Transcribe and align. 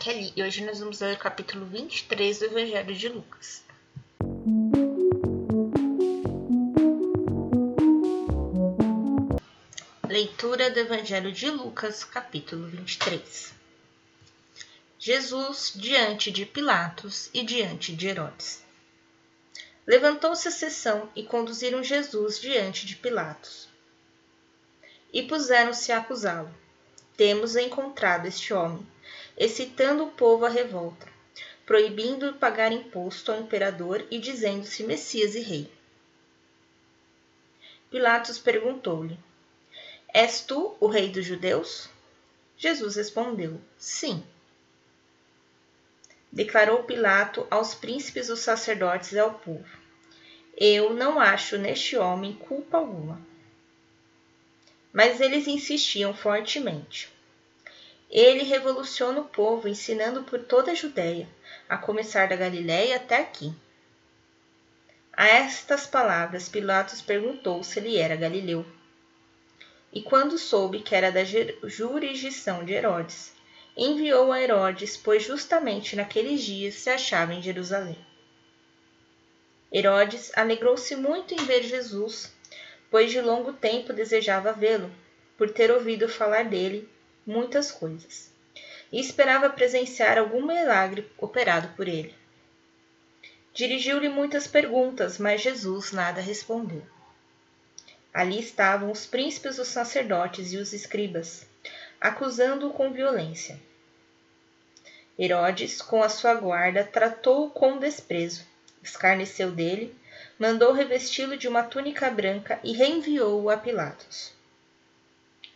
Kelly 0.00 0.32
e 0.34 0.42
hoje 0.42 0.64
nós 0.64 0.80
vamos 0.80 0.98
ler 1.00 1.14
o 1.14 1.18
capítulo 1.18 1.66
23 1.66 2.38
do 2.38 2.44
Evangelho 2.46 2.94
de 2.94 3.08
Lucas. 3.10 3.62
Leitura 10.08 10.70
do 10.70 10.78
Evangelho 10.78 11.30
de 11.30 11.50
Lucas, 11.50 12.02
capítulo 12.02 12.66
23. 12.68 13.52
Jesus 14.98 15.74
diante 15.76 16.30
de 16.30 16.46
Pilatos 16.46 17.28
e 17.34 17.44
diante 17.44 17.94
de 17.94 18.08
Herodes. 18.08 18.64
Levantou-se 19.86 20.48
a 20.48 20.50
sessão 20.50 21.10
e 21.14 21.24
conduziram 21.24 21.84
Jesus 21.84 22.40
diante 22.40 22.86
de 22.86 22.96
Pilatos. 22.96 23.68
E 25.12 25.22
puseram-se 25.24 25.92
a 25.92 25.98
acusá-lo. 25.98 26.54
Temos 27.18 27.54
encontrado 27.54 28.24
este 28.24 28.54
homem 28.54 28.88
excitando 29.40 30.04
o 30.04 30.10
povo 30.10 30.44
à 30.44 30.50
revolta, 30.50 31.08
proibindo 31.64 32.34
pagar 32.34 32.70
imposto 32.72 33.32
ao 33.32 33.40
imperador 33.40 34.06
e 34.10 34.18
dizendo-se 34.18 34.84
Messias 34.84 35.34
e 35.34 35.40
Rei. 35.40 35.72
Pilatos 37.90 38.38
perguntou-lhe: 38.38 39.18
És 40.12 40.42
tu 40.42 40.76
o 40.78 40.86
Rei 40.86 41.08
dos 41.08 41.24
Judeus? 41.24 41.88
Jesus 42.58 42.96
respondeu: 42.96 43.58
Sim. 43.78 44.22
Declarou 46.30 46.84
Pilato 46.84 47.46
aos 47.50 47.74
príncipes 47.74 48.26
dos 48.26 48.40
sacerdotes 48.40 49.12
e 49.12 49.18
ao 49.18 49.32
povo: 49.32 49.78
Eu 50.54 50.92
não 50.92 51.18
acho 51.18 51.56
neste 51.56 51.96
homem 51.96 52.34
culpa 52.34 52.76
alguma. 52.76 53.18
Mas 54.92 55.18
eles 55.18 55.48
insistiam 55.48 56.12
fortemente. 56.12 57.10
Ele 58.10 58.42
revoluciona 58.42 59.20
o 59.20 59.28
povo, 59.28 59.68
ensinando 59.68 60.24
por 60.24 60.40
toda 60.40 60.72
a 60.72 60.74
Judéia, 60.74 61.28
a 61.68 61.78
começar 61.78 62.28
da 62.28 62.34
Galiléia 62.34 62.96
até 62.96 63.18
aqui. 63.18 63.54
A 65.12 65.28
estas 65.28 65.86
palavras, 65.86 66.48
Pilatos 66.48 67.00
perguntou 67.00 67.62
se 67.62 67.78
ele 67.78 67.96
era 67.96 68.16
galileu. 68.16 68.66
E 69.92 70.02
quando 70.02 70.38
soube 70.38 70.80
que 70.80 70.94
era 70.94 71.12
da 71.12 71.22
jurisdição 71.22 72.64
de 72.64 72.72
Herodes, 72.72 73.32
enviou 73.76 74.32
a 74.32 74.42
Herodes, 74.42 74.96
pois 74.96 75.22
justamente 75.22 75.94
naqueles 75.94 76.42
dias 76.42 76.74
se 76.74 76.90
achava 76.90 77.32
em 77.32 77.42
Jerusalém. 77.42 77.98
Herodes 79.72 80.32
alegrou-se 80.36 80.96
muito 80.96 81.32
em 81.32 81.44
ver 81.44 81.62
Jesus, 81.62 82.32
pois 82.90 83.12
de 83.12 83.20
longo 83.20 83.52
tempo 83.52 83.92
desejava 83.92 84.52
vê-lo, 84.52 84.90
por 85.38 85.50
ter 85.50 85.70
ouvido 85.70 86.08
falar 86.08 86.44
dele 86.44 86.88
muitas 87.30 87.70
coisas, 87.70 88.30
e 88.92 89.00
esperava 89.00 89.48
presenciar 89.48 90.18
algum 90.18 90.44
milagre 90.44 91.08
operado 91.16 91.68
por 91.76 91.86
ele. 91.86 92.14
Dirigiu-lhe 93.54 94.08
muitas 94.08 94.46
perguntas, 94.46 95.18
mas 95.18 95.40
Jesus 95.40 95.92
nada 95.92 96.20
respondeu. 96.20 96.82
Ali 98.12 98.40
estavam 98.40 98.90
os 98.90 99.06
príncipes 99.06 99.56
dos 99.56 99.68
sacerdotes 99.68 100.52
e 100.52 100.56
os 100.56 100.72
escribas, 100.72 101.46
acusando-o 102.00 102.72
com 102.72 102.92
violência. 102.92 103.60
Herodes, 105.16 105.80
com 105.80 106.02
a 106.02 106.08
sua 106.08 106.34
guarda, 106.34 106.82
tratou-o 106.82 107.50
com 107.50 107.78
desprezo, 107.78 108.44
escarneceu 108.82 109.52
dele, 109.52 109.94
mandou 110.38 110.72
revesti-lo 110.72 111.36
de 111.36 111.46
uma 111.46 111.62
túnica 111.62 112.10
branca 112.10 112.58
e 112.64 112.72
reenviou-o 112.72 113.50
a 113.50 113.56
Pilatos. 113.56 114.32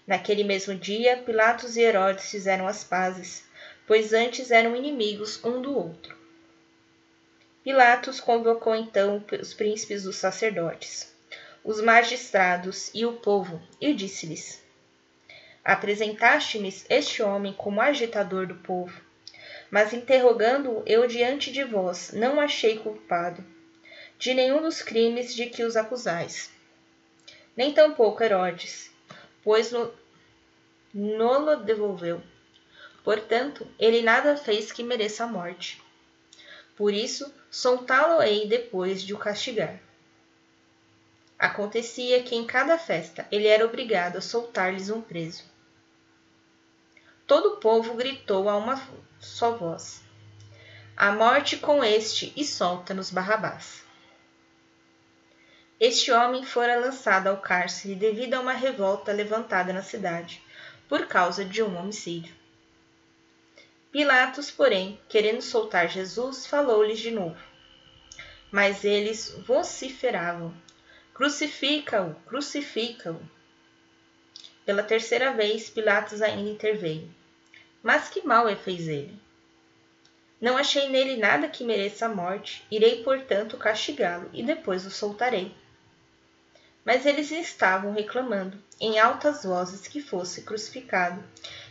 Naquele 0.06 0.44
mesmo 0.44 0.74
dia, 0.74 1.16
Pilatos 1.16 1.76
e 1.76 1.80
Herodes 1.80 2.30
fizeram 2.30 2.66
as 2.66 2.84
pazes, 2.84 3.44
pois 3.86 4.12
antes 4.12 4.50
eram 4.50 4.76
inimigos 4.76 5.42
um 5.42 5.62
do 5.62 5.74
outro. 5.74 6.16
Pilatos 7.62 8.20
convocou 8.20 8.74
então 8.74 9.24
os 9.40 9.54
príncipes 9.54 10.02
dos 10.02 10.16
sacerdotes, 10.16 11.14
os 11.64 11.80
magistrados 11.80 12.90
e 12.92 13.06
o 13.06 13.14
povo, 13.14 13.62
e 13.80 13.94
disse-lhes: 13.94 14.62
Apresentaste-me 15.64 16.74
este 16.90 17.22
homem 17.22 17.54
como 17.54 17.80
agitador 17.80 18.46
do 18.46 18.56
povo, 18.56 19.00
mas 19.70 19.94
interrogando-o 19.94 20.82
eu 20.84 21.06
diante 21.06 21.50
de 21.50 21.64
vós, 21.64 22.12
não 22.12 22.38
achei 22.38 22.78
culpado 22.78 23.42
de 24.18 24.34
nenhum 24.34 24.62
dos 24.62 24.82
crimes 24.82 25.34
de 25.34 25.46
que 25.46 25.62
os 25.62 25.76
acusais. 25.76 26.50
Nem 27.56 27.72
tampouco 27.72 28.22
Herodes, 28.22 28.90
pois 29.44 29.70
no, 29.70 29.92
nolo 30.92 31.56
devolveu. 31.56 32.22
Portanto, 33.04 33.66
ele 33.78 34.00
nada 34.00 34.36
fez 34.36 34.72
que 34.72 34.82
mereça 34.82 35.24
a 35.24 35.28
morte. 35.28 35.82
Por 36.74 36.92
isso, 36.92 37.32
soltá-lo-ei 37.50 38.48
depois 38.48 39.02
de 39.02 39.12
o 39.12 39.18
castigar. 39.18 39.78
Acontecia 41.38 42.22
que 42.22 42.34
em 42.34 42.46
cada 42.46 42.78
festa 42.78 43.28
ele 43.30 43.46
era 43.46 43.64
obrigado 43.64 44.16
a 44.16 44.20
soltar-lhes 44.22 44.88
um 44.88 45.02
preso. 45.02 45.44
Todo 47.26 47.54
o 47.54 47.56
povo 47.56 47.94
gritou 47.94 48.48
a 48.48 48.56
uma 48.56 48.80
só 49.20 49.56
voz: 49.56 50.02
A 50.96 51.12
morte 51.12 51.56
com 51.58 51.84
este 51.84 52.32
e 52.34 52.44
solta-nos 52.44 53.10
Barrabás. 53.10 53.84
Este 55.86 56.10
homem 56.10 56.42
fora 56.42 56.80
lançado 56.80 57.26
ao 57.26 57.36
cárcere 57.36 57.94
devido 57.94 58.32
a 58.32 58.40
uma 58.40 58.54
revolta 58.54 59.12
levantada 59.12 59.70
na 59.70 59.82
cidade, 59.82 60.40
por 60.88 61.06
causa 61.06 61.44
de 61.44 61.62
um 61.62 61.76
homicídio. 61.76 62.34
Pilatos, 63.92 64.50
porém, 64.50 64.98
querendo 65.10 65.42
soltar 65.42 65.90
Jesus, 65.90 66.46
falou-lhes 66.46 66.98
de 66.98 67.10
novo. 67.10 67.36
Mas 68.50 68.82
eles 68.82 69.36
vociferavam: 69.46 70.54
Crucifica-o, 71.12 72.14
crucifica-o. 72.26 73.20
Pela 74.64 74.82
terceira 74.82 75.34
vez, 75.34 75.68
Pilatos 75.68 76.22
ainda 76.22 76.48
interveio. 76.48 77.14
Mas 77.82 78.08
que 78.08 78.26
mal 78.26 78.48
é 78.48 78.56
fez 78.56 78.88
ele? 78.88 79.20
Não 80.40 80.56
achei 80.56 80.88
nele 80.88 81.18
nada 81.18 81.46
que 81.46 81.62
mereça 81.62 82.06
a 82.06 82.08
morte, 82.08 82.64
irei, 82.70 83.02
portanto, 83.02 83.58
castigá-lo 83.58 84.30
e 84.32 84.42
depois 84.42 84.86
o 84.86 84.90
soltarei. 84.90 85.54
Mas 86.84 87.06
eles 87.06 87.30
estavam 87.30 87.92
reclamando 87.92 88.62
em 88.80 88.98
altas 88.98 89.44
vozes 89.44 89.86
que 89.86 90.02
fosse 90.02 90.42
crucificado, 90.42 91.22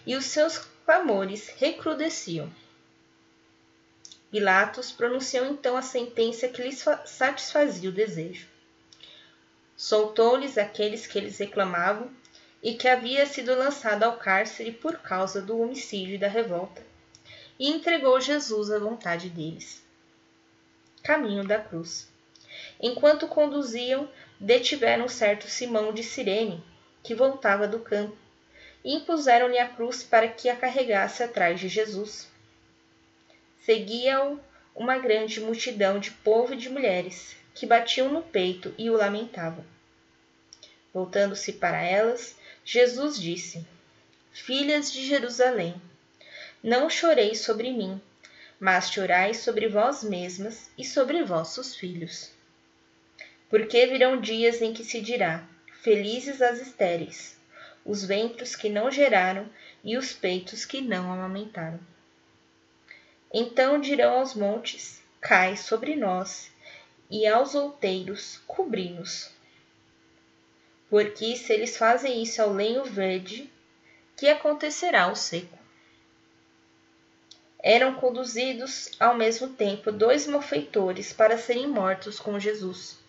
e 0.05 0.15
os 0.15 0.25
seus 0.25 0.57
clamores 0.85 1.49
recrudesciam. 1.57 2.51
Pilatos 4.31 4.91
pronunciou 4.91 5.45
então 5.45 5.77
a 5.77 5.81
sentença 5.83 6.47
que 6.47 6.63
lhes 6.63 6.83
satisfazia 7.05 7.89
o 7.89 7.93
desejo. 7.93 8.47
Soltou-lhes 9.77 10.57
aqueles 10.57 11.05
que 11.05 11.19
eles 11.19 11.37
reclamavam 11.37 12.09
e 12.63 12.73
que 12.73 12.87
havia 12.87 13.25
sido 13.25 13.53
lançado 13.53 14.03
ao 14.03 14.17
cárcere 14.17 14.71
por 14.71 14.97
causa 14.99 15.41
do 15.41 15.59
homicídio 15.59 16.15
e 16.15 16.17
da 16.17 16.27
revolta, 16.27 16.81
e 17.59 17.69
entregou 17.69 18.19
Jesus 18.19 18.71
à 18.71 18.79
vontade 18.79 19.29
deles. 19.29 19.83
Caminho 21.03 21.45
da 21.45 21.59
cruz. 21.59 22.07
Enquanto 22.81 23.27
conduziam, 23.27 24.09
detiveram 24.39 25.07
certo 25.07 25.47
Simão 25.47 25.93
de 25.93 26.03
Cirene, 26.03 26.63
que 27.01 27.15
voltava 27.15 27.67
do 27.67 27.79
campo, 27.79 28.17
e 28.83 28.95
impuseram-lhe 28.95 29.57
a 29.57 29.69
cruz 29.69 30.03
para 30.03 30.27
que 30.27 30.49
a 30.49 30.55
carregasse 30.55 31.23
atrás 31.23 31.59
de 31.59 31.69
Jesus. 31.69 32.29
Seguia-o 33.61 34.39
uma 34.75 34.97
grande 34.97 35.39
multidão 35.39 35.99
de 35.99 36.11
povo 36.11 36.53
e 36.53 36.57
de 36.57 36.69
mulheres, 36.69 37.35
que 37.53 37.65
batiam 37.65 38.09
no 38.09 38.21
peito 38.21 38.73
e 38.77 38.89
o 38.89 38.97
lamentavam. 38.97 39.63
Voltando-se 40.93 41.53
para 41.53 41.81
elas, 41.81 42.35
Jesus 42.65 43.19
disse: 43.19 43.65
Filhas 44.31 44.91
de 44.91 45.05
Jerusalém, 45.05 45.79
não 46.61 46.89
choreis 46.89 47.41
sobre 47.41 47.71
mim, 47.71 48.01
mas 48.59 48.91
chorai 48.91 49.33
sobre 49.33 49.67
vós 49.67 50.03
mesmas 50.03 50.69
e 50.77 50.83
sobre 50.83 51.23
vossos 51.23 51.75
filhos. 51.75 52.31
Porque 53.53 53.85
virão 53.85 54.19
dias 54.19 54.63
em 54.63 54.73
que 54.73 54.83
se 54.83 54.99
dirá: 54.99 55.47
Felizes 55.83 56.41
as 56.41 56.59
estéreis, 56.59 57.37
os 57.85 58.03
ventres 58.03 58.55
que 58.55 58.67
não 58.67 58.89
geraram 58.89 59.47
e 59.83 59.95
os 59.95 60.11
peitos 60.11 60.65
que 60.65 60.81
não 60.81 61.13
amamentaram. 61.13 61.79
Então 63.31 63.79
dirão 63.79 64.17
aos 64.17 64.33
montes: 64.33 65.03
Cai 65.21 65.55
sobre 65.55 65.95
nós, 65.95 66.51
e 67.11 67.27
aos 67.27 67.53
outeiros: 67.53 68.41
Cobri-nos. 68.47 69.29
Porque 70.89 71.35
se 71.35 71.53
eles 71.53 71.77
fazem 71.77 72.23
isso 72.23 72.41
ao 72.41 72.51
lenho 72.51 72.83
verde, 72.83 73.47
que 74.17 74.29
acontecerá 74.29 75.03
ao 75.03 75.15
seco? 75.15 75.59
Eram 77.59 77.93
conduzidos 77.93 78.89
ao 78.99 79.15
mesmo 79.15 79.49
tempo 79.49 79.91
dois 79.91 80.25
malfeitores 80.25 81.13
para 81.13 81.37
serem 81.37 81.67
mortos 81.67 82.19
com 82.19 82.39
Jesus. 82.39 83.02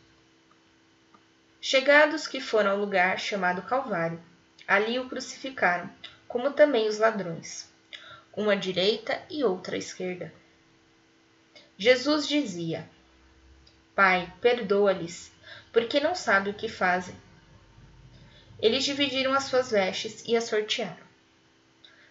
Chegados 1.66 2.26
que 2.26 2.43
foram 2.43 2.72
ao 2.72 2.76
lugar 2.76 3.19
chamado 3.19 3.62
Calvário, 3.62 4.22
ali 4.69 4.99
o 4.99 5.08
crucificaram, 5.08 5.90
como 6.28 6.52
também 6.52 6.87
os 6.87 6.99
ladrões. 6.99 7.72
uma 8.37 8.52
à 8.52 8.55
direita 8.55 9.19
e 9.31 9.43
outra 9.43 9.75
à 9.75 9.78
esquerda. 9.78 10.31
Jesus 11.78 12.28
dizia: 12.28 12.87
Pai, 13.94 14.31
perdoa-lhes, 14.43 15.32
porque 15.72 16.00
não 16.00 16.14
sabem 16.14 16.52
o 16.52 16.55
que 16.55 16.69
fazem. 16.69 17.16
Eles 18.61 18.84
dividiram 18.84 19.32
as 19.32 19.44
suas 19.44 19.70
vestes 19.70 20.22
e 20.26 20.37
as 20.37 20.44
sortearam. 20.44 21.06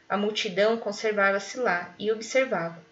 A 0.10 0.18
multidão 0.18 0.78
conservava-se 0.78 1.60
lá 1.60 1.94
e 2.00 2.12
observava. 2.12 2.84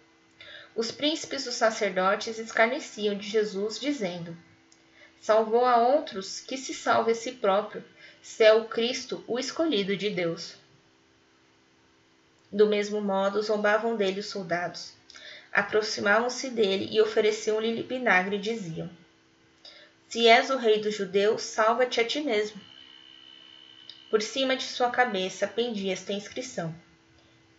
Os 0.76 0.92
príncipes 0.92 1.44
dos 1.44 1.56
sacerdotes 1.56 2.38
escarneciam 2.38 3.16
de 3.16 3.28
Jesus, 3.28 3.80
dizendo: 3.80 4.36
Salvou 5.22 5.64
a 5.64 5.76
outros, 5.76 6.40
que 6.40 6.56
se 6.56 6.74
salve 6.74 7.12
a 7.12 7.14
si 7.14 7.30
próprio, 7.30 7.84
se 8.20 8.42
é 8.42 8.52
o 8.52 8.64
Cristo, 8.64 9.22
o 9.28 9.38
escolhido 9.38 9.96
de 9.96 10.10
Deus. 10.10 10.56
Do 12.50 12.66
mesmo 12.66 13.00
modo, 13.00 13.40
zombavam 13.40 13.94
dele 13.94 14.18
os 14.18 14.26
soldados. 14.26 14.92
Aproximavam-se 15.52 16.50
dele 16.50 16.88
e 16.90 17.00
ofereciam-lhe 17.00 17.84
vinagre 17.84 18.34
e 18.34 18.40
diziam: 18.40 18.90
Se 20.08 20.26
és 20.26 20.50
o 20.50 20.56
rei 20.56 20.80
dos 20.80 20.96
judeus, 20.96 21.42
salva-te 21.42 22.00
a 22.00 22.04
ti 22.04 22.20
mesmo. 22.20 22.60
Por 24.10 24.20
cima 24.20 24.56
de 24.56 24.64
sua 24.64 24.90
cabeça 24.90 25.46
pendia 25.46 25.92
esta 25.92 26.12
inscrição: 26.12 26.74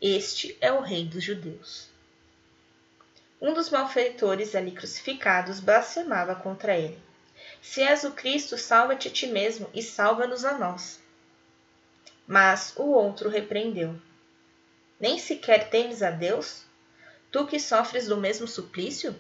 Este 0.01 0.57
é 0.59 0.69
o 0.73 0.81
rei 0.81 1.05
dos 1.05 1.23
judeus. 1.23 1.87
Um 3.41 3.53
dos 3.53 3.69
malfeitores 3.69 4.53
ali 4.53 4.71
crucificados 4.71 5.61
blasfemava 5.61 6.35
contra 6.35 6.77
ele. 6.77 7.12
Se 7.63 7.81
és 7.81 8.03
o 8.03 8.11
Cristo, 8.11 8.57
salva-te 8.57 9.07
a 9.07 9.11
ti 9.11 9.25
mesmo 9.25 9.69
e 9.73 9.81
salva-nos 9.81 10.43
a 10.43 10.57
nós. 10.57 10.99
Mas 12.27 12.73
o 12.75 12.83
outro 12.83 13.29
repreendeu: 13.29 13.95
Nem 14.99 15.17
sequer 15.17 15.69
temes 15.69 16.03
a 16.03 16.11
Deus? 16.11 16.65
Tu 17.31 17.47
que 17.47 17.57
sofres 17.57 18.05
do 18.05 18.17
mesmo 18.17 18.47
suplício? 18.47 19.15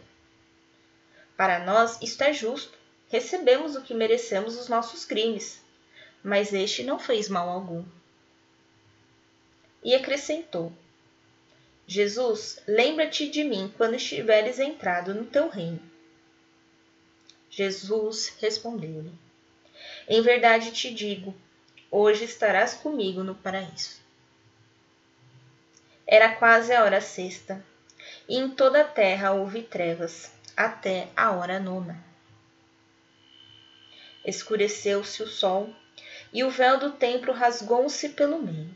Para 1.37 1.63
nós 1.63 1.97
isto 2.01 2.21
é 2.21 2.33
justo. 2.33 2.77
Recebemos 3.09 3.77
o 3.77 3.81
que 3.81 3.93
merecemos 3.93 4.57
os 4.59 4.67
nossos 4.67 5.05
crimes. 5.05 5.61
Mas 6.21 6.53
este 6.53 6.83
não 6.83 6.99
fez 6.99 7.29
mal 7.29 7.47
algum. 7.47 7.85
E 9.81 9.95
acrescentou: 9.95 10.71
Jesus, 11.87 12.59
lembra-te 12.67 13.29
de 13.29 13.43
mim 13.45 13.73
quando 13.77 13.95
estiveres 13.95 14.59
entrado 14.59 15.13
no 15.13 15.25
teu 15.25 15.47
reino. 15.47 15.92
Jesus 17.55 18.35
respondeu-lhe: 18.39 19.11
Em 20.07 20.23
verdade 20.23 20.71
te 20.71 20.91
digo, 20.91 21.35
hoje 21.91 22.25
estarás 22.25 22.73
comigo 22.73 23.23
no 23.23 23.35
paraíso. 23.35 24.01
Era 26.07 26.33
quase 26.35 26.73
a 26.73 26.83
hora 26.83 26.99
sexta 26.99 27.63
e 28.27 28.37
em 28.37 28.49
toda 28.49 28.81
a 28.81 28.83
terra 28.83 29.33
houve 29.33 29.61
trevas, 29.61 30.31
até 30.57 31.09
a 31.15 31.31
hora 31.31 31.59
nona. 31.59 32.03
Escureceu-se 34.25 35.21
o 35.21 35.27
sol, 35.27 35.75
e 36.33 36.43
o 36.43 36.49
véu 36.49 36.79
do 36.79 36.93
templo 36.93 37.31
rasgou-se 37.31 38.09
pelo 38.09 38.41
meio. 38.41 38.75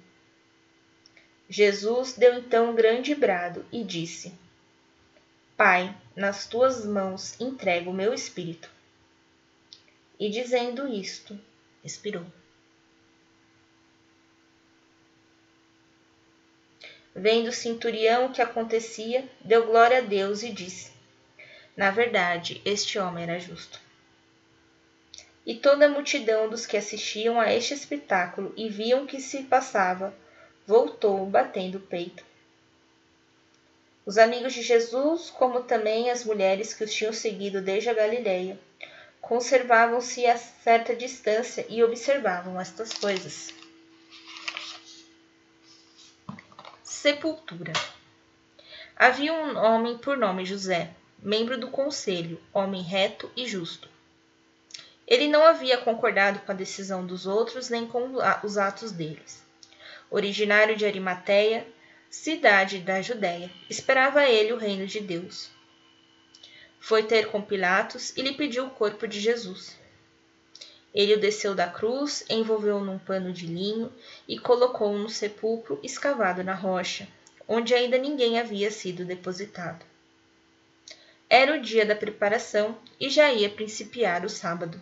Jesus 1.50 2.13
deu 2.13 2.35
então 2.35 2.69
um 2.69 2.75
grande 2.75 3.15
brado 3.15 3.65
e 3.71 3.83
disse: 3.83 4.38
Pai, 5.57 5.92
nas 6.15 6.45
tuas 6.45 6.86
mãos 6.86 7.42
entrego 7.42 7.89
o 7.89 7.94
meu 7.94 8.13
espírito. 8.13 8.69
E 10.19 10.30
dizendo 10.30 10.88
isto, 10.88 11.36
expirou. 11.83 12.24
Vendo 17.15 17.48
o 17.48 17.51
centurião 17.51 18.27
o 18.27 18.31
que 18.31 18.39
acontecia, 18.39 19.27
deu 19.44 19.65
glória 19.65 19.98
a 19.98 20.01
Deus 20.01 20.44
e 20.44 20.51
disse: 20.51 20.92
Na 21.75 21.89
verdade, 21.89 22.62
este 22.63 23.00
homem 23.00 23.24
era 23.24 23.39
justo. 23.39 23.81
E 25.44 25.56
toda 25.56 25.88
a 25.88 25.89
multidão 25.89 26.48
dos 26.48 26.68
que 26.68 26.77
assistiam 26.77 27.42
a 27.42 27.51
este 27.51 27.74
espetáculo 27.74 28.54
e 28.56 28.69
viam 28.69 29.06
o 29.06 29.07
que 29.07 29.19
se 29.19 29.42
passava, 29.45 30.13
voltou 30.68 31.25
batendo 31.25 31.80
o 31.80 31.81
peito. 31.81 32.26
Os 34.07 34.18
amigos 34.18 34.54
de 34.54 34.62
Jesus, 34.62 35.30
como 35.30 35.63
também 35.63 36.09
as 36.09 36.24
mulheres 36.24 36.74
que 36.74 36.81
os 36.81 36.94
tinham 36.94 37.12
seguido 37.12 37.62
desde 37.62 37.89
a 37.89 37.94
Galileia, 37.94 38.57
conservavam-se 39.19 40.25
a 40.25 40.38
certa 40.38 40.95
distância 40.95 41.65
e 41.68 41.83
observavam 41.83 42.57
estas 42.57 42.94
coisas. 42.94 43.54
Sepultura. 46.81 47.74
Havia 48.95 49.33
um 49.33 49.57
homem 49.57 49.98
por 49.98 50.15
nome 50.15 50.45
José, 50.45 50.92
membro 51.19 51.57
do 51.57 51.69
conselho, 51.69 52.42
homem 52.54 52.81
reto 52.81 53.30
e 53.36 53.45
justo. 53.45 53.89
Ele 55.06 55.27
não 55.27 55.44
havia 55.44 55.80
concordado 55.80 56.39
com 56.39 56.51
a 56.54 56.56
decisão 56.56 57.06
dos 57.06 57.27
outros 57.27 57.69
nem 57.69 57.86
com 57.86 58.13
os 58.42 58.57
atos 58.57 58.94
deles. 58.94 59.44
Originário 60.09 60.77
de 60.77 60.86
Arimateia, 60.86 61.68
cidade 62.09 62.80
da 62.80 63.01
Judéia, 63.01 63.51
esperava 63.69 64.25
ele 64.25 64.54
o 64.54 64.57
reino 64.57 64.88
de 64.88 65.00
Deus. 65.00 65.50
Foi 66.80 67.04
ter 67.04 67.27
com 67.27 67.42
Pilatos 67.42 68.15
e 68.15 68.21
lhe 68.21 68.33
pediu 68.33 68.65
o 68.65 68.69
corpo 68.69 69.07
de 69.07 69.19
Jesus. 69.19 69.77
Ele 70.94 71.13
o 71.13 71.19
desceu 71.19 71.54
da 71.54 71.68
cruz, 71.68 72.25
envolveu-o 72.30 72.83
num 72.83 72.98
pano 72.98 73.31
de 73.31 73.45
linho 73.45 73.92
e 74.27 74.39
colocou-o 74.39 74.98
no 74.98 75.09
sepulcro 75.09 75.80
escavado 75.83 76.44
na 76.44 76.54
rocha, 76.54 77.07
onde 77.48 77.74
ainda 77.74 77.98
ninguém 77.98 78.39
havia 78.39 78.71
sido 78.71 79.06
depositado. 79.06 79.86
Era 81.30 81.56
o 81.56 81.62
dia 81.62 81.86
da 81.86 81.95
preparação 81.95 82.77
e 83.00 83.09
já 83.09 83.31
ia 83.33 83.50
principiar 83.50 84.25
o 84.25 84.30
sábado. 84.30 84.81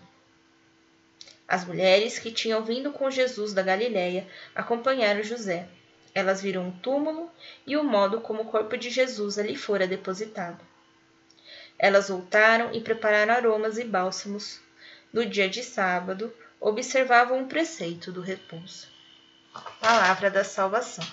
As 1.47 1.65
mulheres 1.65 2.17
que 2.17 2.31
tinham 2.31 2.63
vindo 2.63 2.91
com 2.91 3.09
Jesus 3.09 3.53
da 3.53 3.61
Galiléia 3.61 4.27
acompanharam 4.53 5.23
José. 5.23 5.67
Elas 6.15 6.41
viram 6.41 6.69
o 6.69 6.71
túmulo 6.71 7.29
e 7.67 7.75
o 7.75 7.83
modo 7.83 8.21
como 8.21 8.43
o 8.43 8.45
corpo 8.45 8.77
de 8.77 8.89
Jesus 8.89 9.37
ali 9.37 9.57
fora 9.57 9.85
depositado. 9.85 10.65
Elas 11.77 12.07
voltaram 12.07 12.73
e 12.73 12.79
prepararam 12.79 13.33
aromas 13.33 13.77
e 13.77 13.83
bálsamos 13.83 14.61
no 15.11 15.25
dia 15.25 15.49
de 15.49 15.61
sábado, 15.61 16.33
observavam 16.59 17.43
o 17.43 17.47
preceito 17.47 18.13
do 18.13 18.21
repouso. 18.21 18.87
Palavra 19.79 20.31
da 20.31 20.43
salvação. 20.43 21.05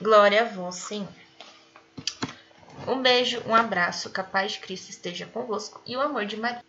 Glória 0.00 0.42
a 0.42 0.44
vós, 0.44 0.76
Senhor. 0.76 1.08
Um 2.86 3.02
beijo, 3.02 3.42
um 3.46 3.54
abraço, 3.54 4.10
capaz 4.10 4.52
de 4.52 4.60
Cristo 4.60 4.90
esteja 4.90 5.26
convosco 5.26 5.82
e 5.86 5.96
o 5.96 6.00
amor 6.00 6.24
de 6.24 6.36
Maria. 6.36 6.64